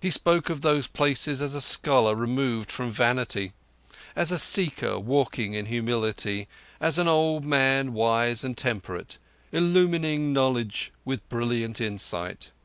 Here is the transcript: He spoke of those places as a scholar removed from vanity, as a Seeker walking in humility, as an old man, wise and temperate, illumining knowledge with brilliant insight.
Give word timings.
He 0.00 0.10
spoke 0.10 0.48
of 0.48 0.60
those 0.60 0.86
places 0.86 1.42
as 1.42 1.56
a 1.56 1.60
scholar 1.60 2.14
removed 2.14 2.70
from 2.70 2.92
vanity, 2.92 3.52
as 4.14 4.30
a 4.30 4.38
Seeker 4.38 4.96
walking 5.00 5.54
in 5.54 5.66
humility, 5.66 6.46
as 6.80 6.98
an 6.98 7.08
old 7.08 7.44
man, 7.44 7.92
wise 7.92 8.44
and 8.44 8.56
temperate, 8.56 9.18
illumining 9.50 10.32
knowledge 10.32 10.92
with 11.04 11.28
brilliant 11.28 11.80
insight. 11.80 12.52